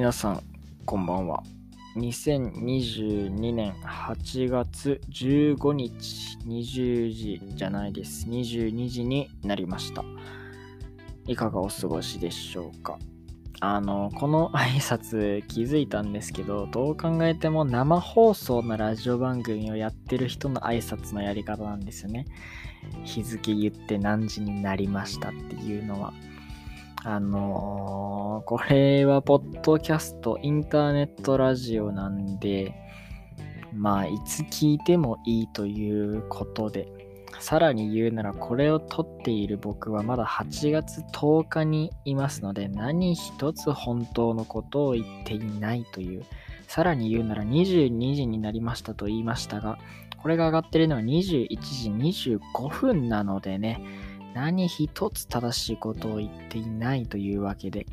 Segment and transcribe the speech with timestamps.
[0.00, 0.42] 皆さん、
[0.86, 1.42] こんばんは。
[1.98, 8.26] 2022年8月15日20時じゃないです。
[8.26, 10.02] 22時になりました。
[11.26, 12.98] いかがお過ごしでしょうか？
[13.60, 22.24] あの、この挨拶気づいたんですけど、どう考えても生放送のラジオ番組をやってる人の挨拶のやり方なんですよね。
[23.04, 26.14] 日付言って何時になりましたっていうのは。
[27.02, 32.74] あのー、これはポッドキャスト、インターネットラジオなんで、
[33.72, 36.88] まあ、いつ聞いてもいいということで、
[37.38, 46.24] さらに言うなら、これを撮っている僕はまだ8月10日にいますので、何一つ本当のことを言っていないという、
[46.68, 49.78] さらに言うなら22時になりましたと言いましたが、
[50.18, 53.82] これが上がってるのは21時25分なのでね、
[54.34, 57.86] 何一つ正しいことを言っていないというわけで、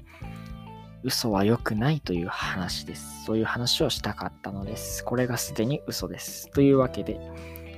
[1.03, 3.23] 嘘は良くないという話です。
[3.25, 5.03] そういう話をしたかったのです。
[5.05, 6.51] これがすでに嘘です。
[6.51, 7.19] というわけで、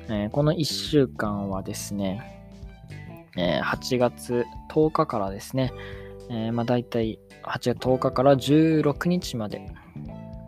[0.08, 2.48] えー、この1週間はですね、
[3.38, 5.72] えー、8月10日からですね、
[6.30, 9.72] えー、まあ大体8月10日から16日まで、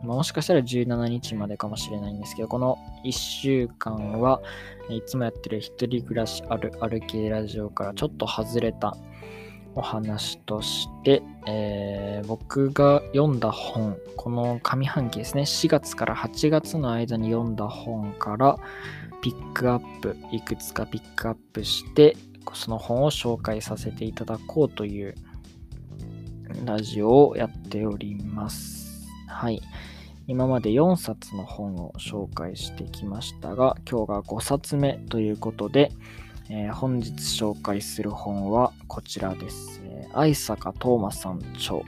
[0.04, 4.42] もしかしたら17日までかもしれないんですけど、この1週間は
[4.90, 8.96] いつもやってる一人暮らしあるある系ラジオからちょっと外れた
[9.76, 18.58] お話として、えー、僕が読んだ本、この上半期ですね、4月から8月の間に読んだ本から
[19.22, 22.18] ピックアップ、いくつかピックアップして、
[22.54, 25.16] その本を紹介させていただこうという
[26.66, 29.08] ラジオをやっております。
[29.28, 29.62] はい。
[30.28, 35.92] 今まで4冊の本を紹介してきましたが、今日が5冊目ということで、
[36.50, 39.82] えー、本日紹介する本はこちらです。
[39.84, 41.80] えー、愛坂東馬さん著、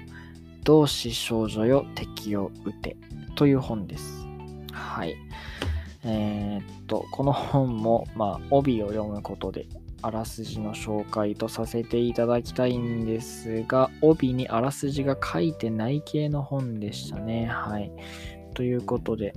[0.64, 2.98] 同志少女よ敵を撃て
[3.36, 4.26] という本です。
[4.72, 5.16] はい。
[6.06, 9.68] えー、っと、この本も、まあ、帯を読むことで、
[10.04, 17.48] あらすじの紹介とさせていただきたいんですが、帯にあらすじが書いてない系の本でしたね。
[17.48, 17.92] はい。
[18.54, 19.34] ということで、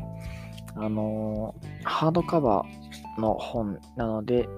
[0.74, 4.48] あのー、ハードカバーの本なので、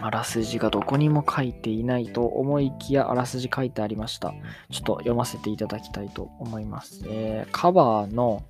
[0.00, 4.32] あらすじがどこにも書いていないと思いきやあらすじ書いてありました。
[4.70, 7.02] ちょっと読ませていただきたいと思います。
[7.06, 8.44] えー、カバーの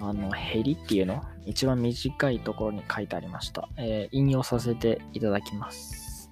[0.00, 1.22] あの、ヘリっていうの？
[1.50, 3.68] 一番短いところに書いてありました。
[3.76, 6.30] えー、引用させていただきます。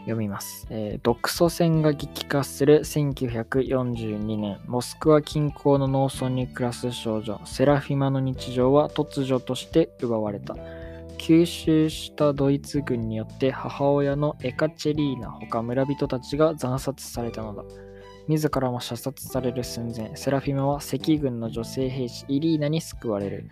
[0.00, 0.66] 読みます。
[0.70, 10.56] えー、独ソ戦が激化する1942年、モスクワ近郊の農村に暮らす少女、セラフィマの日常は突如として奪われた。
[11.18, 17.62] 吸収したドイツ軍によって母親のエカチェリーナほか村人たちが惨殺されたのだ。
[18.30, 23.50] 自らも射殺される寸前、セラフィマは赤軍の女性兵士イリーナに救われる。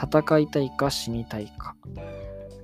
[0.00, 1.74] 戦いたいか死にたいか。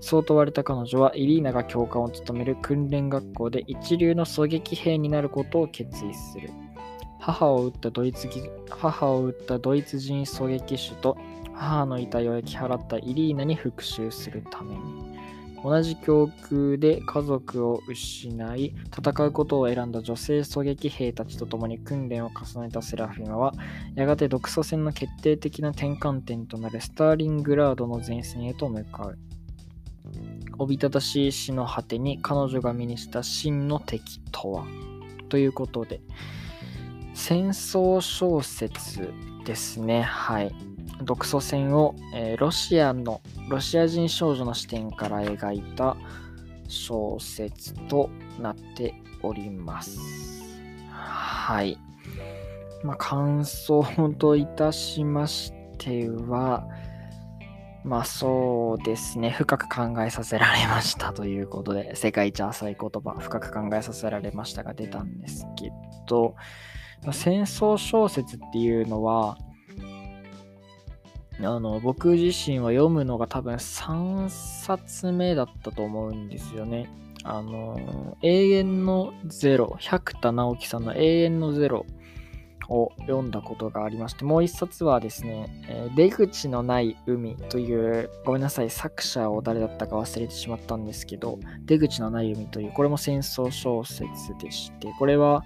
[0.01, 6.51] そう問われた彼女はイリーナが教官を務める訓練学校で一流の狙撃兵になることを決意する。
[7.19, 8.29] 母を撃ったドイツ
[8.71, 11.19] 母を撃ったドイツ人狙撃手と
[11.53, 15.06] 母の遺体を焼き払ったイリーナに復讐するために。
[15.69, 23.53] 同じ境遇で家族を失い、戦うことを選んだ女性狙撃兵たちと共に訓練を重ねたセラフィマは、
[23.97, 29.19] やがて独ソ戦の決定的な転換点となるスターリングラードの前線へと向かう。
[30.57, 34.65] おびただしい死の果てに彼女が身にした真の敵とは？
[35.29, 36.01] ということで、
[37.13, 39.13] 戦争小説
[39.45, 40.03] ですね。
[40.03, 40.55] はい。
[41.03, 45.97] 独ソ戦を、えー、ロシアのロシア人少女の視点から描いた
[46.69, 49.99] 小説となっております。
[50.91, 51.79] はい。
[52.83, 53.85] まあ、感想
[54.19, 56.67] といたしましては、
[57.85, 65.71] まあそうですね、深く考えさせられましたということで、世界一浅い言葉、深く考えさせられましたが出たんですけ
[66.09, 66.35] ど、
[67.13, 69.39] 戦争小説っていうのは、
[71.41, 76.89] あの、僕自身は読むのが多分3冊目だったと思うんですよね。
[77.25, 81.85] あの、永遠のゼロ、百田直樹さんの永遠のゼロ
[82.69, 94.07] を読んだことがありまして、もう一冊はですね、え出口のない海という、ごめんなさい、作者を誰だったか忘れてしまったんですけど、出口のない海という、これも戦争小説
[94.39, 95.45] でして、これは、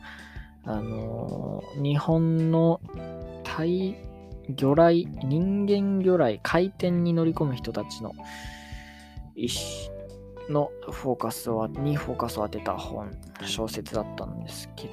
[0.64, 2.82] あの日本の
[3.44, 3.96] 対
[4.54, 8.14] 魚雷、人間魚雷、回転に乗り込む人たちの
[9.34, 9.48] 意
[10.48, 13.10] のフォーカスを、にフォーカスを当てた本、
[13.44, 14.90] 小説だったんですけ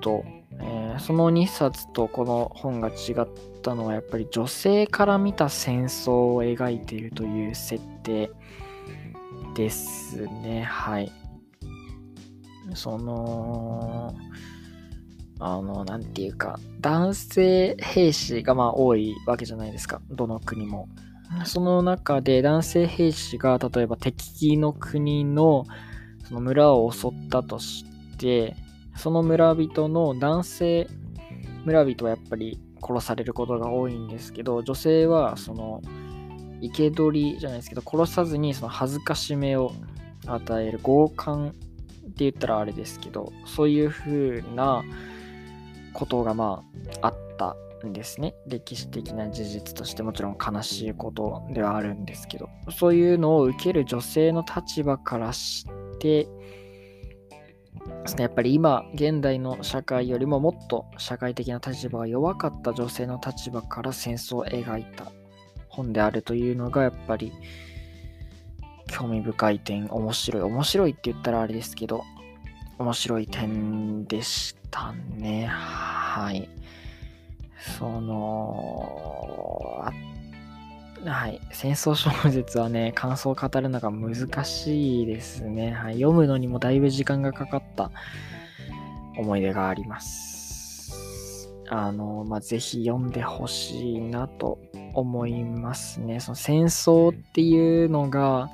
[0.00, 0.24] ど、
[0.58, 3.28] えー、その2冊とこの本が違っ
[3.62, 8.30] たのはやっぱり女性から見た戦争を描いているという設定
[9.54, 10.62] ですね。
[10.62, 11.12] はい。
[12.74, 14.14] その、
[15.38, 20.00] あの、なんていうか、男性兵士がまあ多いわけじゃないですか。
[20.10, 20.88] どの国も。
[21.44, 25.64] その中で男性兵士が例えば敵の国の
[26.24, 27.84] その村を襲ったとし
[28.18, 28.56] て、
[28.96, 30.88] その村人の男性
[31.64, 35.82] 村人はやっぱり殺されることが多いんですけど、女性はその
[36.62, 39.72] 生け捕りじゃないですけど、殺さずにその恥ずかしめを
[40.26, 41.56] 与える強姦って
[42.18, 44.84] 言ったらあれですけど、そういう風な
[45.96, 46.62] ことがま
[47.00, 47.56] ああった
[47.86, 48.34] んですね。
[48.46, 55.64] 歴史的な事実としてもちろん悲しいことではあるんですけど、そういうのを受ける女性の立場からし
[55.98, 56.30] て、で
[58.06, 65.12] すね、やっぱり今、現代の社会よりももっと社会的な立場が弱かった女性の立場から戦争を描いた
[65.68, 67.32] 本であるというのが、やっぱり
[68.88, 70.42] 興味深い点、面白い。
[70.42, 72.04] 面白いって言ったらあれですけど、
[72.78, 75.46] 面白い点でしたね。
[75.46, 76.48] はい。
[77.78, 79.84] その、
[81.04, 81.40] はい。
[81.52, 85.72] 戦争小説はね、感想を語るのが難しいですね。
[85.72, 85.94] はい。
[85.94, 87.90] 読むのにもだいぶ時間がかかった
[89.16, 91.48] 思い出があります。
[91.68, 94.58] あの、まあ、ぜひ読んでほしいなと
[94.94, 96.20] 思いますね。
[96.20, 98.50] その戦争っていうのが、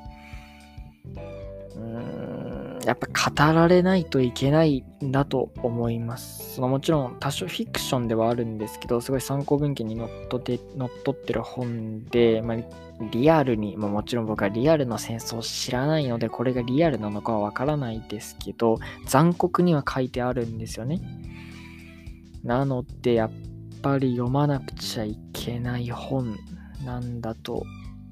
[2.84, 6.56] やっぱ語られないといけないんだと思います。
[6.56, 12.56] そのもちろん多少フィクションではあるんですけど、すごい参考文献にのっと ってのっとってる本で、まあ、
[13.12, 21.00] リアルに、まあ、もちろん僕はリアルの戦争を知らないので、これがリアルなのかはわからないですけど、残酷には書いてあるんですよね。
[22.43, 23.31] なので、やっ
[23.82, 26.37] ぱり読まなくちゃいけない本
[26.85, 27.64] なんだと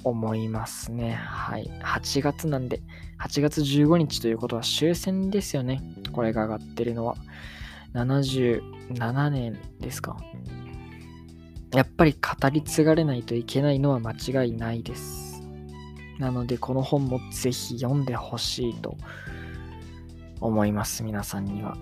[0.05, 1.15] 思いますね。
[1.15, 1.71] はい。
[1.83, 2.81] 8月なんで、
[3.19, 5.83] 8月15日ということは終戦ですよね。
[6.13, 7.17] これが上がってるのは。
[7.95, 10.17] 77年ですか。
[11.73, 15.43] やっぱり語り継がれないといけないのは間違いないです。
[16.19, 18.97] なので、この本もぜひ読んでほしいと
[20.41, 21.77] 思います、皆さんには。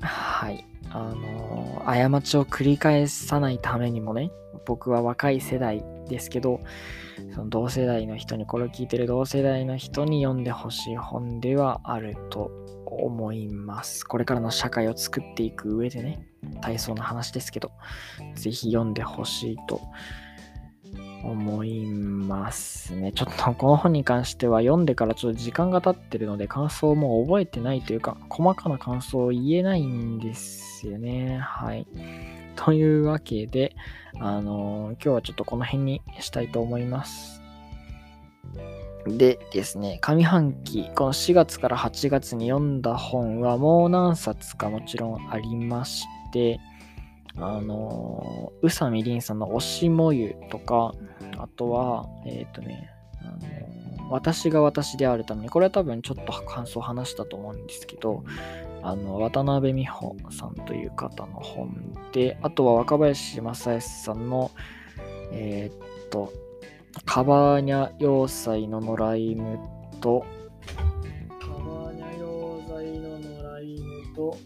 [0.00, 0.66] はい。
[0.90, 4.30] あのー、過ちを繰り返さないためにもね、
[4.66, 6.60] 僕は若い世代ですけど、
[7.34, 12.50] その同世代の人に、これを聞いてる同世代の人に読んでほしい本ではあると
[12.86, 14.04] 思います。
[14.04, 16.26] これからの社会を作っていく上でね、
[16.60, 17.70] 体操の話ですけど、
[18.34, 19.80] ぜひ読んでほしいと
[21.24, 23.12] 思いますね。
[23.12, 31.38] ちょっとこの本に関しては読んでからちょっと時間が経ってるので感想も覚えてないというか、細かな感想を言えないんですよね。
[31.38, 31.86] はい。
[32.64, 33.76] というわけで、
[34.18, 37.42] あのー、今日はちょっとこの辺にしたいと思います。
[39.06, 46.58] でですね、上半期、この4月から8月に読んだ本はもう何冊かもちろんありまして、
[47.36, 50.94] あの宇佐美凛さんの推しもゆとか、
[51.36, 52.88] あとは、えっ、ー、とね、
[53.20, 53.24] あ
[54.04, 58.24] の私が私であるために、これは多分ちょっと感想を話したと思うんですけど、
[58.84, 61.74] あの、渡辺美穂さんという方の本
[62.12, 64.50] で、あとは若林正康さんの、
[65.32, 66.30] えー、っと、
[67.06, 69.58] カバーニャ要塞の野良犬
[70.02, 70.26] と、
[71.40, 74.36] カバーニャ要塞の野良犬と、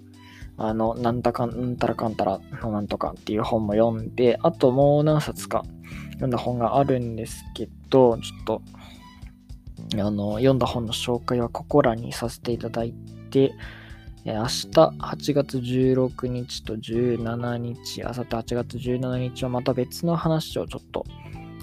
[0.56, 5.64] あの、なんたかんたらかんたらのなんとかっていう本も読んで、あともう何冊か
[6.12, 8.62] 読んだ本があるんですけど、ちょっと、
[10.00, 12.92] あの、読んだ本の紹介はここらにさせていただい
[13.30, 13.52] て、
[14.30, 21.06] え明日8月16日と17日、明後日8月17日はまた別の話をちょっと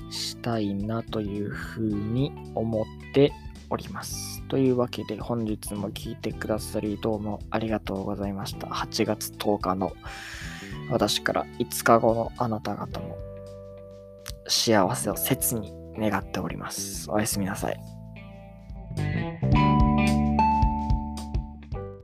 [0.09, 3.31] したいなというふうに思って
[3.69, 4.41] おります。
[4.47, 8.65] というわけで本日も聞いてくださりどうもありがとうございました。
[8.65, 9.93] 8月10日の
[10.89, 13.15] 私から5日後のあなた方の
[14.47, 17.11] 幸せを切に願っております。
[17.11, 17.94] おやすみなさい。